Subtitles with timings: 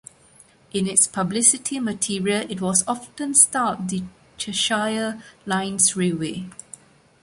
[0.73, 4.01] In its publicity material it was often styled the
[4.35, 6.49] Cheshire Lines Railway.